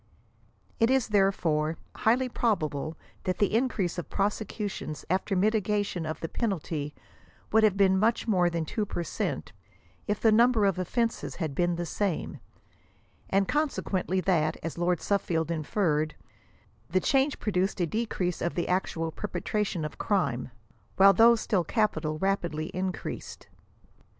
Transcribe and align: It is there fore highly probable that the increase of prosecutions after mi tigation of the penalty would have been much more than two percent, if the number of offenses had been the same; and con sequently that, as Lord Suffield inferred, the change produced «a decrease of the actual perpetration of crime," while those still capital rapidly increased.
It 0.79 0.89
is 0.89 1.09
there 1.09 1.31
fore 1.31 1.77
highly 1.95 2.27
probable 2.27 2.97
that 3.25 3.37
the 3.37 3.53
increase 3.53 3.99
of 3.99 4.09
prosecutions 4.09 5.05
after 5.11 5.35
mi 5.35 5.51
tigation 5.51 6.09
of 6.09 6.21
the 6.21 6.27
penalty 6.27 6.95
would 7.51 7.63
have 7.63 7.77
been 7.77 7.99
much 7.99 8.27
more 8.27 8.49
than 8.49 8.65
two 8.65 8.83
percent, 8.83 9.51
if 10.07 10.19
the 10.19 10.31
number 10.31 10.65
of 10.65 10.79
offenses 10.79 11.35
had 11.35 11.53
been 11.53 11.75
the 11.75 11.85
same; 11.85 12.39
and 13.29 13.47
con 13.47 13.69
sequently 13.69 14.25
that, 14.25 14.57
as 14.63 14.75
Lord 14.75 15.01
Suffield 15.01 15.51
inferred, 15.51 16.15
the 16.89 16.99
change 16.99 17.37
produced 17.39 17.79
«a 17.79 17.85
decrease 17.85 18.41
of 18.41 18.55
the 18.55 18.67
actual 18.69 19.11
perpetration 19.11 19.85
of 19.85 19.99
crime," 19.99 20.49
while 20.97 21.13
those 21.13 21.41
still 21.41 21.63
capital 21.63 22.17
rapidly 22.17 22.69
increased. 22.73 23.49